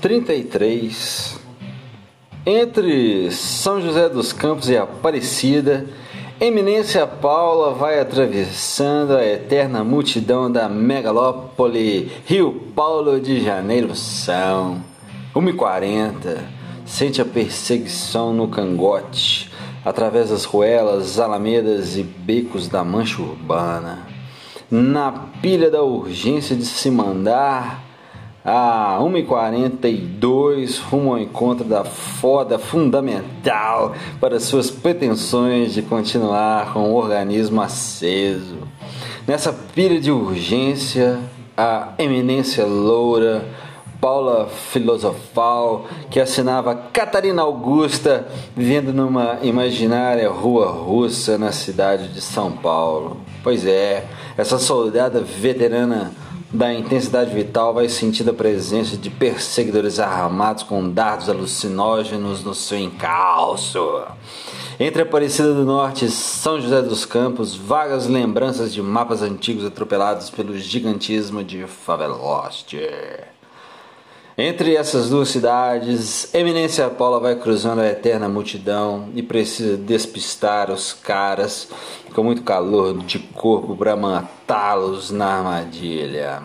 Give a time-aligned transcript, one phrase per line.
[0.00, 1.40] 33
[2.44, 5.86] Entre São José dos Campos e Aparecida,
[6.38, 14.82] Eminência Paula vai atravessando a eterna multidão da megalópole Rio Paulo de Janeiro São.
[15.34, 16.40] 1h40,
[16.84, 19.50] sente a perseguição no cangote,
[19.82, 24.06] através das ruelas, alamedas e becos da mancha urbana.
[24.70, 25.10] Na
[25.40, 27.85] pilha da urgência de se mandar,
[28.46, 36.94] a 1h42 rumo ao encontro da foda fundamental para suas pretensões de continuar com o
[36.94, 38.58] organismo aceso.
[39.26, 41.18] Nessa pilha de urgência,
[41.56, 43.44] a eminência loura
[44.00, 52.52] Paula Filosofal, que assinava Catarina Augusta, vivendo numa imaginária rua russa na cidade de São
[52.52, 53.16] Paulo.
[53.42, 54.06] Pois é,
[54.36, 56.12] essa soldada veterana
[56.50, 62.78] da intensidade vital vai sentir a presença de perseguidores armados com dardos alucinógenos no seu
[62.78, 64.02] encalço.
[64.78, 70.30] Entre Aparecida do Norte e São José dos Campos, vagas lembranças de mapas antigos atropelados
[70.30, 72.80] pelo gigantismo de Faveloste.
[74.38, 80.92] Entre essas duas cidades, Eminência Paula vai cruzando a eterna multidão e precisa despistar os
[80.92, 81.70] caras
[82.14, 86.42] com muito calor de corpo para matá-los na armadilha.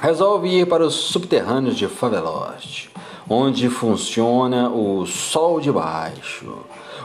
[0.00, 2.88] Resolve ir para os subterrâneos de Faveloste,
[3.28, 6.56] onde funciona o Sol de Baixo.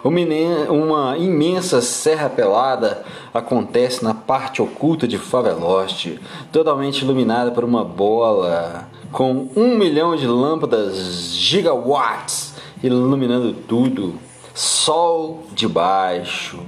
[0.04, 6.20] Uma imensa serra pelada acontece na parte oculta de Faveloste,
[6.52, 14.16] totalmente iluminada por uma bola com um milhão de lâmpadas gigawatts iluminando tudo,
[14.53, 16.59] sol de baixo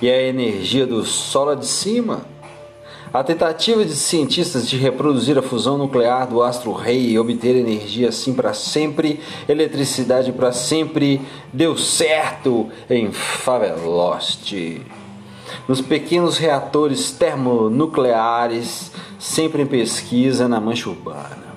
[0.00, 2.22] e a energia do sol lá de cima.
[3.12, 8.08] A tentativa de cientistas de reproduzir a fusão nuclear do astro rei e obter energia
[8.08, 11.20] assim para sempre, eletricidade para sempre,
[11.52, 14.82] deu certo em Faveloste.
[15.66, 21.49] Nos pequenos reatores termonucleares, sempre em pesquisa na mancha urbana.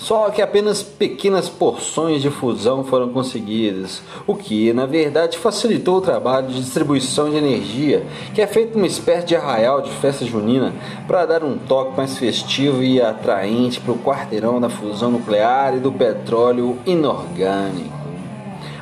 [0.00, 6.00] Só que apenas pequenas porções de fusão foram conseguidas, o que, na verdade, facilitou o
[6.00, 10.72] trabalho de distribuição de energia, que é feito uma espécie de arraial de festa junina
[11.06, 15.80] para dar um toque mais festivo e atraente para o quarteirão da fusão nuclear e
[15.80, 18.00] do petróleo inorgânico.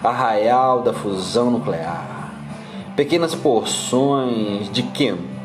[0.05, 2.19] Arraial da fusão nuclear
[2.99, 5.38] pequenas porções de quentão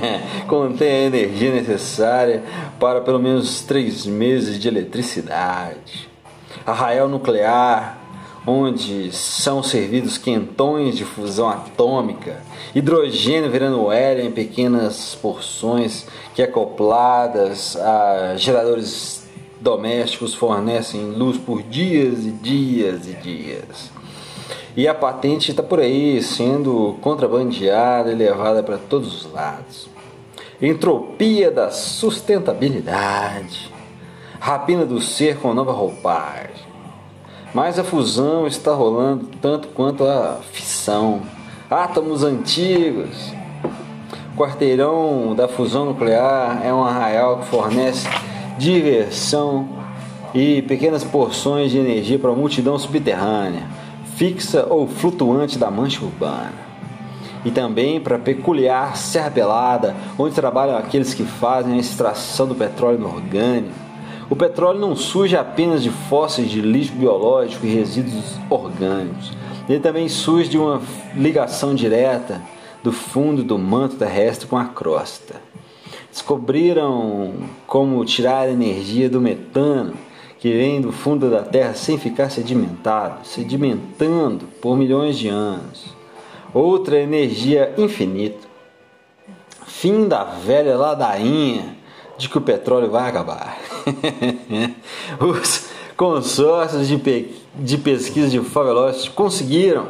[0.46, 2.42] contêm a energia necessária
[2.78, 6.08] para pelo menos três meses de eletricidade.
[6.66, 7.98] Arraial nuclear,
[8.46, 12.42] onde são servidos quentões de fusão atômica,
[12.74, 19.26] hidrogênio virando hélio em pequenas porções que acopladas a geradores
[19.60, 23.90] domésticos fornecem luz por dias e dias e dias.
[24.76, 29.88] E a patente está por aí sendo contrabandeada e levada para todos os lados.
[30.60, 33.72] Entropia da sustentabilidade.
[34.40, 36.64] Rapina do ser com nova roupagem.
[37.54, 41.22] Mas a fusão está rolando tanto quanto a fissão.
[41.70, 43.32] Átomos antigos.
[44.34, 48.08] O quarteirão da fusão nuclear é um arraial que fornece
[48.58, 49.68] diversão
[50.34, 53.73] e pequenas porções de energia para a multidão subterrânea
[54.16, 56.52] fixa ou flutuante da mancha urbana.
[57.44, 62.54] E também para a peculiar Serra Pelada, onde trabalham aqueles que fazem a extração do
[62.54, 63.74] petróleo orgânico.
[64.30, 69.32] O petróleo não surge apenas de fósseis de lixo biológico e resíduos orgânicos.
[69.68, 70.80] Ele também surge de uma
[71.14, 72.40] ligação direta
[72.82, 75.34] do fundo do manto terrestre com a crosta.
[76.10, 77.34] Descobriram
[77.66, 79.94] como tirar energia do metano
[80.52, 85.94] vem do fundo da terra sem ficar sedimentado, sedimentando por milhões de anos.
[86.52, 88.46] Outra energia infinita.
[89.66, 91.76] Fim da velha ladainha
[92.16, 93.58] de que o petróleo vai acabar.
[95.18, 99.88] Os consórcios de, pe de pesquisa de Favelote conseguiram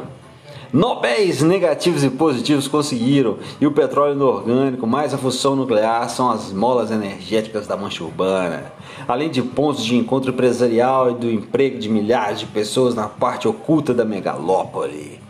[0.75, 6.51] Nobéis negativos e positivos conseguiram, e o petróleo orgânico mais a função nuclear são as
[6.51, 8.73] molas energéticas da mancha urbana,
[9.07, 13.47] além de pontos de encontro empresarial e do emprego de milhares de pessoas na parte
[13.47, 15.21] oculta da megalópole.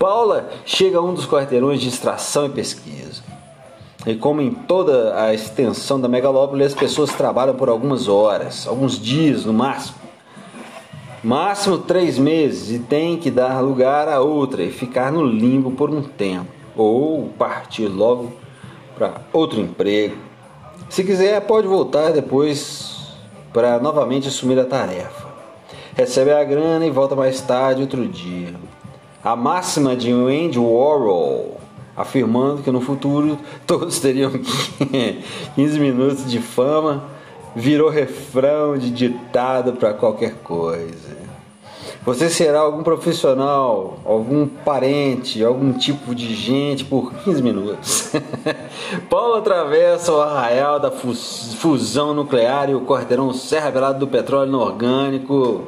[0.00, 3.22] Paula chega a um dos quarteirões de extração e pesquisa.
[4.04, 8.98] E como em toda a extensão da megalópole, as pessoas trabalham por algumas horas, alguns
[8.98, 9.97] dias no máximo
[11.22, 15.90] máximo três meses e tem que dar lugar a outra e ficar no limbo por
[15.90, 18.32] um tempo, ou partir logo
[18.96, 20.16] para outro emprego.
[20.88, 22.96] Se quiser, pode voltar depois
[23.52, 25.28] para novamente assumir a tarefa.
[25.94, 28.54] Recebe a grana e volta mais tarde outro dia.
[29.22, 31.58] A máxima de Andy Warhol,
[31.96, 33.36] afirmando que no futuro
[33.66, 34.30] todos teriam
[35.56, 37.04] 15 minutos de fama,
[37.54, 41.28] virou refrão de ditado para qualquer coisa.
[42.04, 48.12] Você será algum profissional, algum parente, algum tipo de gente por 15 minutos.
[49.10, 55.64] Paulo atravessa o arraial da fusão nuclear e o quarteirão Serra Pelado do petróleo orgânico,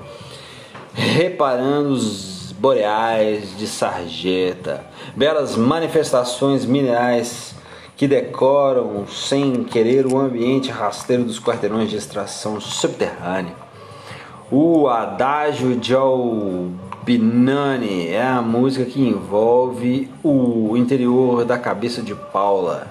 [0.94, 4.84] reparando os boreais de sarjeta,
[5.14, 7.54] belas manifestações minerais
[8.00, 13.52] que decoram sem querer o ambiente rasteiro dos quarteirões de extração subterrânea
[14.50, 22.88] o Adagio de Albinani é a música que envolve o interior da cabeça de Paula,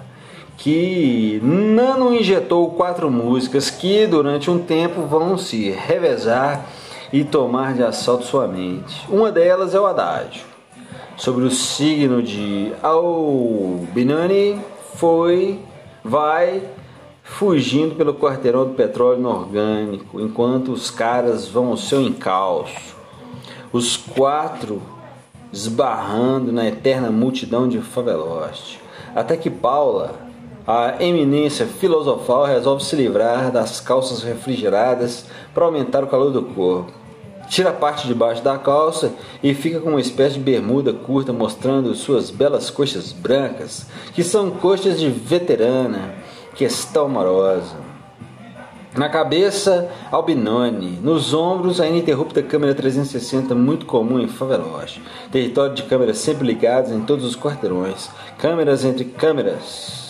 [0.58, 6.66] que Nano injetou quatro músicas que durante um tempo vão se revezar
[7.12, 9.06] e tomar de assalto sua mente.
[9.10, 10.46] Uma delas é o Adagio,
[11.18, 14.62] sobre o signo de Albinani
[14.96, 15.60] foi,
[16.04, 16.64] vai
[17.24, 22.96] fugindo pelo quarteirão do petróleo orgânico, enquanto os caras vão ao seu encalço.
[23.72, 24.82] Os quatro
[25.54, 28.80] esbarrando na eterna multidão de faveloste.
[29.16, 30.16] Até que Paula,
[30.66, 36.99] a eminência filosofal, resolve se livrar das calças refrigeradas para aumentar o calor do corpo.
[37.50, 39.12] Tira a parte de baixo da calça
[39.42, 44.52] e fica com uma espécie de bermuda curta mostrando suas belas coxas brancas, que são
[44.52, 46.14] coxas de veterana
[46.56, 47.76] questão amorosa.
[48.96, 51.00] Na cabeça, Albinoni.
[51.02, 55.02] Nos ombros, a ininterrupta câmera 360, muito comum em faveloche.
[55.32, 58.10] Território de câmeras sempre ligadas em todos os quarteirões.
[58.38, 60.09] Câmeras entre câmeras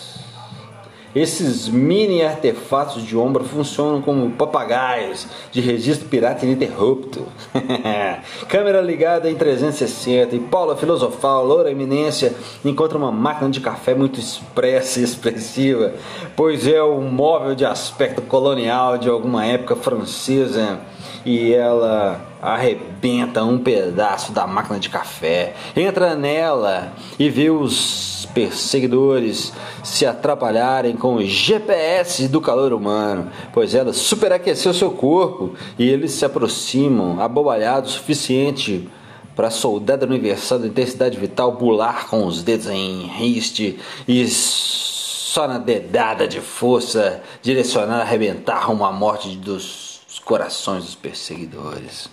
[1.14, 7.26] esses mini artefatos de ombro funcionam como papagaios de registro pirata ininterrupto.
[8.48, 12.34] Câmera ligada em 360 e Paula filosofal, loura eminência,
[12.64, 15.94] encontra uma máquina de café muito expressa e expressiva,
[16.36, 20.80] pois é um móvel de aspecto colonial de alguma época francesa
[21.24, 29.52] e ela arrebenta um pedaço da máquina de café, entra nela e vê os perseguidores
[29.82, 36.12] se atrapalharem com o GPS do calor humano, pois ela superaqueceu seu corpo e eles
[36.12, 38.88] se aproximam, abobalhados o suficiente
[39.34, 45.58] para soldado universal da intensidade vital pular com os dedos em riste e só na
[45.58, 52.08] dedada de força direcionar arrebentar à morte dos corações dos perseguidores.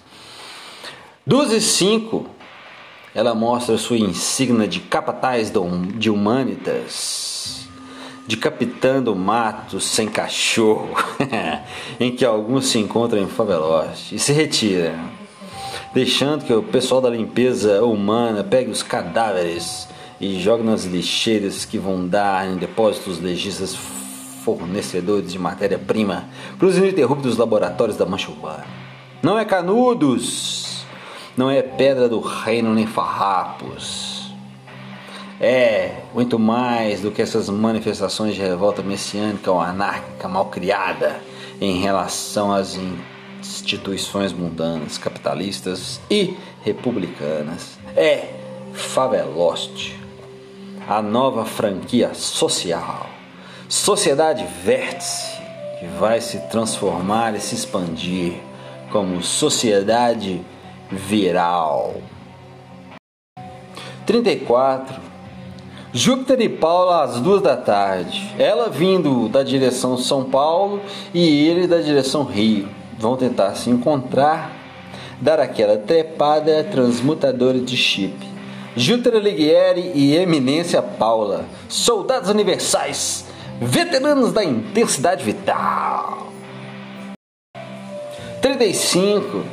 [1.26, 2.26] 12 e 5,
[3.18, 5.52] ela mostra sua insígnia de capataz
[5.96, 7.68] de humanitas,
[8.28, 10.90] decapitando matos sem cachorro,
[12.00, 14.94] em que alguns se encontram em favelote e se retira,
[15.96, 19.90] deixando que o pessoal da limpeza humana pegue os cadáveres
[20.22, 23.76] e jogue nas lixeiras que vão dar em depósitos legistas
[24.46, 26.26] fornecedores de matéria-prima
[26.60, 28.66] para os ininterruptos laboratórios da mancha urbana.
[29.24, 30.67] Não é canudos,
[31.38, 34.32] não é pedra do reino nem farrapos.
[35.40, 41.22] É muito mais do que essas manifestações de revolta messiânica ou anárquica mal criada
[41.62, 42.76] em relação às
[43.40, 47.78] instituições mundanas, capitalistas e republicanas.
[47.96, 48.34] É
[48.74, 50.00] Faveloste,
[50.88, 53.08] a nova franquia social,
[53.70, 55.36] sociedade vértice
[55.80, 58.34] que vai se transformar e se expandir
[58.92, 60.44] como sociedade
[60.92, 61.96] viral.
[64.06, 65.08] 34.
[65.94, 68.34] Júpiter e Paula às duas da tarde.
[68.38, 70.82] Ela vindo da direção São Paulo
[71.14, 72.70] e ele da direção Rio.
[73.00, 74.52] Vão tentar se encontrar,
[75.20, 78.16] dar aquela trepada transmutadora de chip.
[78.76, 83.26] Júpiter Alighieri e Eminência Paula, soldados universais,
[83.60, 86.32] veteranos da intensidade vital.
[88.42, 89.44] 35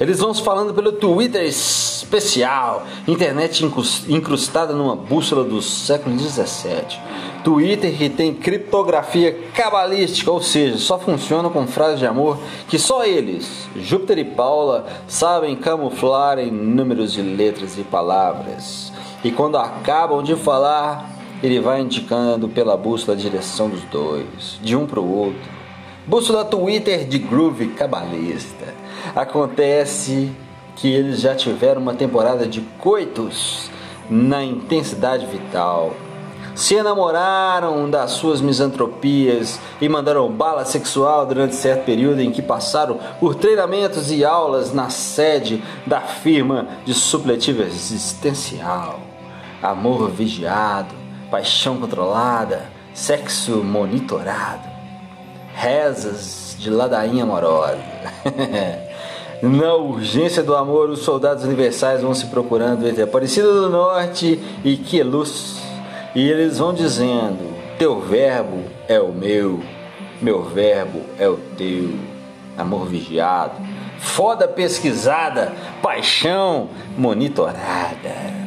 [0.00, 3.62] eles vão se falando pelo Twitter especial, internet
[4.08, 6.98] incrustada numa bússola do século 17.
[7.44, 13.04] Twitter que tem criptografia cabalística, ou seja, só funciona com frases de amor que só
[13.04, 18.90] eles, Júpiter e Paula, sabem camuflar em números de letras e palavras.
[19.22, 21.10] E quando acabam de falar,
[21.42, 25.60] ele vai indicando pela bússola a direção dos dois, de um para o outro.
[26.06, 28.79] Bússola Twitter de groove cabalista.
[29.14, 30.32] Acontece
[30.76, 33.70] que eles já tiveram uma temporada de coitos
[34.08, 35.92] na intensidade vital.
[36.54, 42.98] se enamoraram das suas misantropias e mandaram bala sexual durante certo período em que passaram
[43.18, 49.00] por treinamentos e aulas na sede da firma de supletivo existencial.
[49.62, 50.94] Amor vigiado,
[51.30, 54.68] paixão controlada, sexo monitorado,
[55.54, 57.78] rezas de ladainha amorosa.
[59.42, 64.76] Na urgência do amor, os soldados universais vão se procurando entre Aparecida do Norte e
[64.76, 65.62] Queluz
[66.14, 69.60] e eles vão dizendo: Teu verbo é o meu,
[70.20, 71.94] meu verbo é o teu.
[72.58, 73.54] Amor vigiado,
[73.98, 76.68] foda pesquisada, paixão
[76.98, 78.40] monitorada.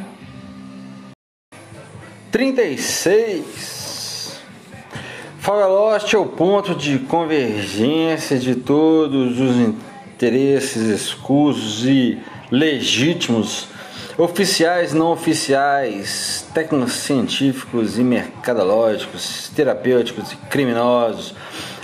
[2.30, 4.38] 36.
[5.40, 9.56] Favelote é o ponto de convergência de todos os
[10.14, 12.18] interesses escusos e
[12.50, 13.66] legítimos
[14.16, 21.34] oficiais, não oficiais, tecnocientíficos e mercadológicos, terapêuticos e criminosos,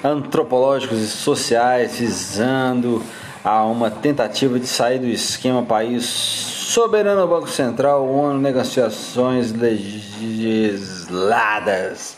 [0.03, 3.03] antropológicos e sociais, visando
[3.43, 12.17] a uma tentativa de sair do esquema país soberano Banco Central, ONU, negociações legisladas,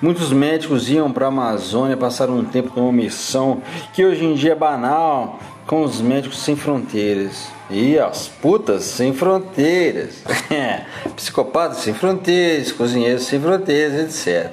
[0.00, 3.60] muitos médicos iam para a Amazônia passar um tempo numa missão
[3.92, 7.48] que hoje em dia é banal, com os médicos sem fronteiras.
[7.68, 10.22] E as putas sem fronteiras,
[11.16, 14.52] psicopatas sem fronteiras, cozinheiros sem fronteiras, etc.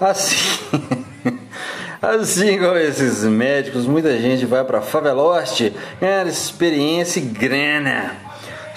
[0.00, 0.36] Assim,
[2.02, 8.27] assim como esses médicos, muita gente vai para Faveloste ganhar experiência e grana.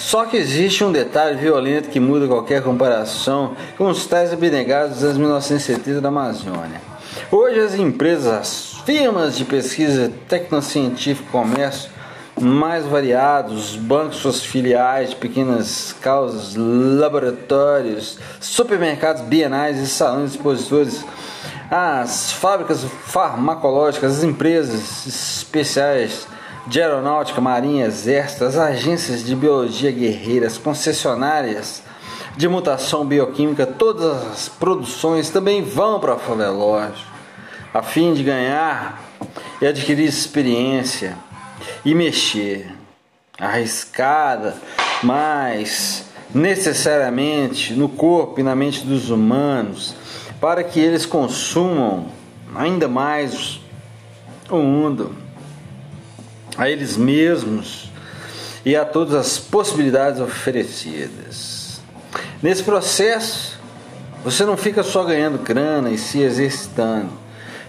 [0.01, 5.15] Só que existe um detalhe violento que muda qualquer comparação com os tais abnegados das
[5.15, 6.81] 1970 da Amazônia.
[7.31, 11.91] Hoje as empresas, as firmas de pesquisa tecnocientífica e comércio
[12.39, 21.05] mais variados, bancos, suas filiais, pequenas causas, laboratórios, supermercados bienais e salões expositores,
[21.69, 26.27] as fábricas farmacológicas, as empresas especiais
[26.67, 31.83] de aeronáutica, marinha, exército, as agências de biologia guerreiras, concessionárias
[32.37, 37.11] de mutação bioquímica, todas as produções também vão para a Faveloja
[37.73, 39.01] a fim de ganhar
[39.61, 41.17] e adquirir experiência
[41.85, 42.69] e mexer,
[43.39, 44.55] arriscada,
[45.01, 49.95] mas necessariamente no corpo e na mente dos humanos,
[50.39, 52.07] para que eles consumam
[52.53, 53.59] ainda mais
[54.49, 55.15] o mundo,
[56.57, 57.89] a eles mesmos
[58.65, 61.81] e a todas as possibilidades oferecidas.
[62.41, 63.59] Nesse processo,
[64.23, 67.09] você não fica só ganhando grana e se exercitando,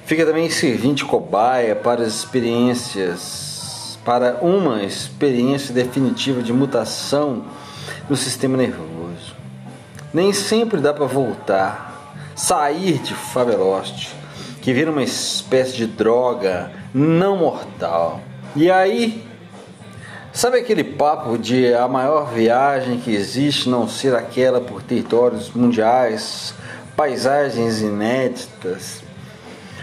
[0.05, 3.53] fica também servindo de cobaia para as experiências
[4.05, 7.45] para uma experiência definitiva de mutação
[8.09, 9.35] no sistema nervoso.
[10.13, 14.15] Nem sempre dá para voltar, sair de Faveloste,
[14.61, 18.21] que vira uma espécie de droga não mortal.
[18.55, 19.25] E aí,
[20.31, 26.53] sabe aquele papo de a maior viagem que existe não ser aquela por territórios mundiais,
[26.95, 29.03] paisagens inéditas,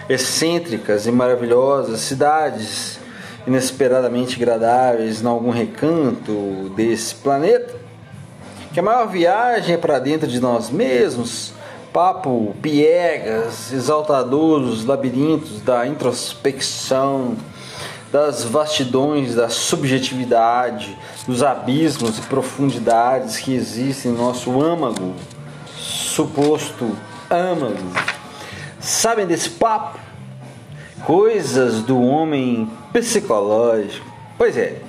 [0.08, 3.00] excêntricas e maravilhosas, cidades
[3.48, 7.74] inesperadamente agradáveis em algum recanto desse planeta,
[8.72, 11.54] que a maior viagem é para dentro de nós mesmos,
[11.92, 17.36] papo piegas, exaltadores, labirintos da introspecção,
[18.12, 20.98] das vastidões da subjetividade,
[21.28, 25.13] dos abismos e profundidades que existem no nosso âmago,
[25.78, 26.96] suposto
[27.30, 27.78] âmago.
[28.80, 30.00] Sabem desse papo?
[31.06, 34.06] Coisas do homem psicológico.
[34.38, 34.82] Pois é,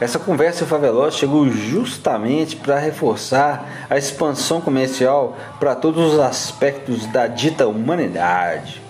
[0.00, 7.06] essa conversa em Faveloz chegou justamente para reforçar a expansão comercial para todos os aspectos
[7.06, 8.82] da dita humanidade.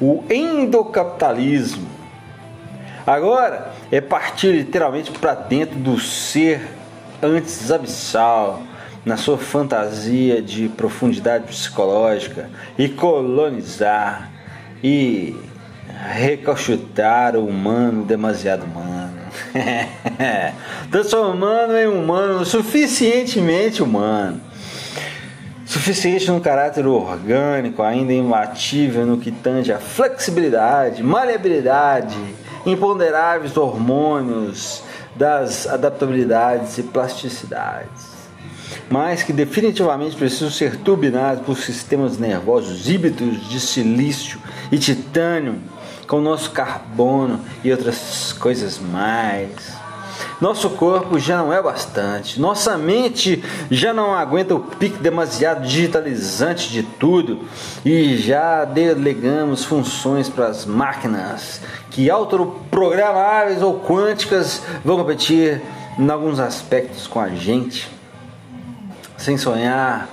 [0.00, 1.99] O endocapitalismo
[3.06, 6.60] Agora é partir literalmente para dentro do ser
[7.22, 8.62] antes abissal,
[9.04, 14.30] na sua fantasia de profundidade psicológica, e colonizar
[14.82, 15.36] e
[16.08, 19.18] recalchutar o humano demasiado humano.
[20.90, 24.40] Transformando em humano suficientemente humano.
[25.64, 32.16] Suficiente no caráter orgânico, ainda imbatível no que tange a flexibilidade, maleabilidade,
[32.66, 34.82] imponderáveis hormônios
[35.14, 38.20] das adaptabilidades e plasticidades
[38.90, 44.40] mas que definitivamente precisam ser turbinados por sistemas nervosos híbridos de silício
[44.70, 45.60] e titânio
[46.08, 49.79] com nosso carbono e outras coisas mais.
[50.40, 56.70] Nosso corpo já não é bastante, nossa mente já não aguenta o pique demasiado digitalizante
[56.70, 57.40] de tudo.
[57.84, 61.60] E já delegamos funções para as máquinas
[61.90, 65.60] que autoprogramáveis ou quânticas vão competir
[65.98, 67.90] em alguns aspectos com a gente,
[69.16, 70.08] sem sonhar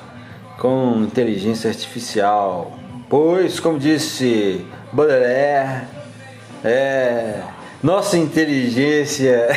[0.57, 2.73] com inteligência artificial.
[3.09, 5.87] Pois, como disse Baudelaire,
[6.63, 7.41] é
[7.81, 9.47] nossa inteligência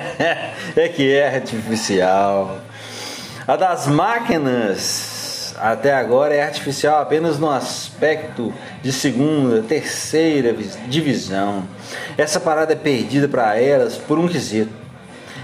[0.74, 2.58] é que é artificial.
[3.46, 10.54] A das máquinas até agora é artificial apenas no aspecto de segunda, terceira
[10.88, 11.64] divisão.
[12.16, 14.72] Essa parada é perdida para elas por um quesito.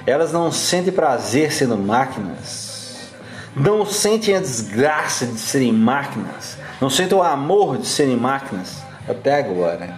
[0.06, 3.10] Elas não sentem prazer sendo máquinas.
[3.56, 6.56] Não sentem a desgraça de serem máquinas.
[6.80, 9.94] Não sentem o amor de serem máquinas até agora.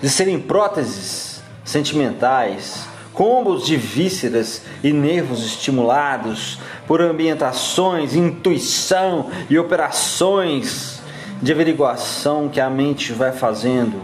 [0.00, 1.27] De serem próteses
[1.68, 11.02] sentimentais, combos de vísceras e nervos estimulados por ambientações, intuição e operações
[11.42, 14.00] de averiguação que a mente vai fazendo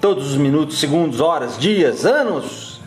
[0.00, 2.80] todos os minutos, segundos, horas, dias, anos.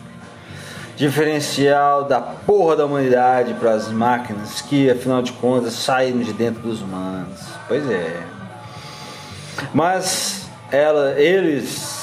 [0.96, 6.62] Diferencial da porra da humanidade para as máquinas que, afinal de contas, saem de dentro
[6.62, 7.38] dos humanos.
[7.68, 8.22] Pois é.
[9.74, 12.01] Mas ela, eles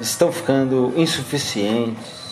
[0.00, 2.26] estão ficando insuficientes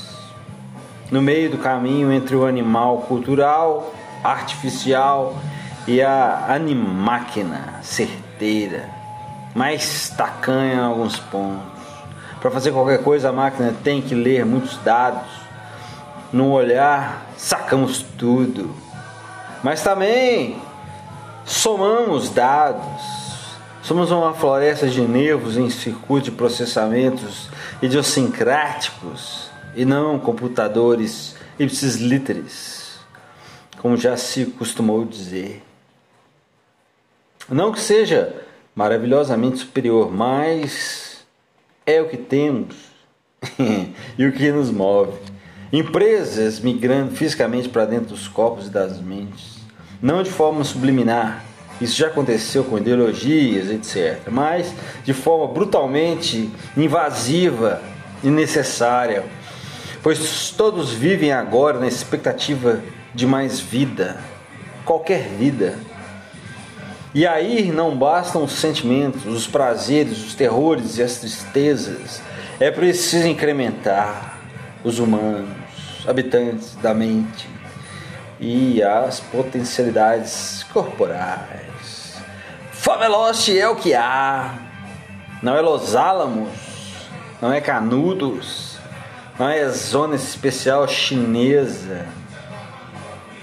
[1.11, 5.37] no meio do caminho entre o animal cultural, artificial
[5.87, 8.89] e a animáquina certeira,
[9.55, 11.75] mais tacanha em alguns pontos.
[12.41, 15.31] Para fazer qualquer coisa, a máquina tem que ler muitos dados.
[16.33, 18.75] No olhar, sacamos tudo.
[19.63, 20.61] Mas também
[21.47, 23.14] somamos dados
[23.85, 27.51] Somos uma floresta de nervos em circuito de processamentos
[27.83, 32.99] idiosincráticos e não computadores ipsis literis,
[33.77, 35.63] como já se costumou dizer.
[37.47, 38.35] Não que seja
[38.75, 41.23] maravilhosamente superior, mas
[41.85, 42.75] é o que temos
[44.17, 45.19] e o que nos move.
[45.71, 49.59] Empresas migrando fisicamente para dentro dos corpos e das mentes,
[50.01, 51.45] não de forma subliminar,
[51.81, 54.29] isso já aconteceu com ideologias, etc.
[54.31, 54.73] Mas
[55.05, 57.83] de forma brutalmente invasiva
[58.23, 59.25] e necessária,
[60.03, 62.81] pois todos vivem agora na expectativa
[63.15, 64.19] de mais vida,
[64.85, 65.79] qualquer vida.
[67.15, 72.21] E aí não bastam os sentimentos, os prazeres, os terrores e as tristezas.
[72.59, 74.39] É preciso incrementar
[74.83, 75.49] os humanos,
[76.07, 77.55] habitantes da mente
[78.41, 82.15] e as potencialidades corporais.
[82.73, 84.55] Fameloste é o que há,
[85.43, 86.51] não é Los Álamos,
[87.41, 88.79] não é Canudos,
[89.39, 92.07] não é zona especial chinesa,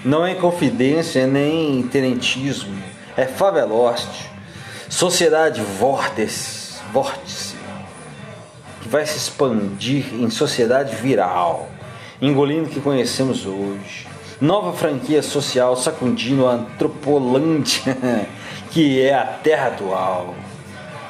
[0.04, 2.76] não é confidência nem tenentismo,
[3.16, 4.30] é faveloste,
[4.88, 7.56] sociedade vórtice, vórtice,
[8.80, 11.68] que vai se expandir em sociedade viral,
[12.20, 14.11] engolindo o que conhecemos hoje
[14.42, 18.26] Nova franquia social sacudindo a Antropolândia,
[18.72, 20.34] que é a terra atual.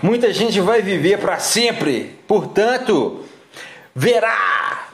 [0.03, 3.25] Muita gente vai viver para sempre, portanto,
[3.95, 4.88] verá